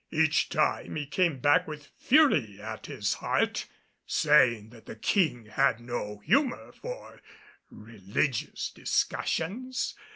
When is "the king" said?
4.87-5.45